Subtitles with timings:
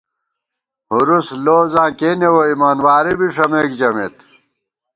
[0.89, 4.15] ہُرُوس لوزاں کېنے ووئیمان واری بی ݭَمېک ژَمېت